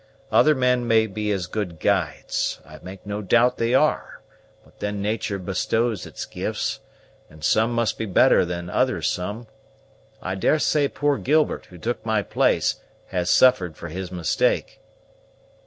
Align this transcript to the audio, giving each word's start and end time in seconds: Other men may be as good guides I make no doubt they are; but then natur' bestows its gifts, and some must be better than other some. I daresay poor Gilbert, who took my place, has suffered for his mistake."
Other 0.31 0.55
men 0.55 0.87
may 0.87 1.05
be 1.05 1.31
as 1.31 1.45
good 1.45 1.79
guides 1.79 2.59
I 2.65 2.79
make 2.81 3.05
no 3.05 3.21
doubt 3.21 3.57
they 3.57 3.75
are; 3.75 4.23
but 4.65 4.79
then 4.79 4.99
natur' 4.99 5.37
bestows 5.37 6.07
its 6.07 6.25
gifts, 6.25 6.79
and 7.29 7.43
some 7.43 7.71
must 7.71 7.99
be 7.99 8.07
better 8.07 8.43
than 8.43 8.67
other 8.67 9.03
some. 9.03 9.45
I 10.19 10.33
daresay 10.33 10.87
poor 10.87 11.19
Gilbert, 11.19 11.67
who 11.67 11.77
took 11.77 12.03
my 12.03 12.23
place, 12.23 12.81
has 13.09 13.29
suffered 13.29 13.77
for 13.77 13.89
his 13.89 14.11
mistake." 14.11 14.79